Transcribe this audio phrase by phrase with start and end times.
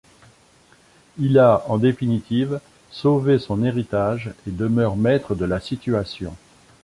[1.19, 2.59] Il a en définitive
[2.89, 6.35] sauvé son héritage et demeure maître de la situation.